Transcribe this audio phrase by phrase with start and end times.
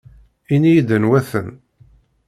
[0.53, 1.49] Ini-iyi-d anwa-ten.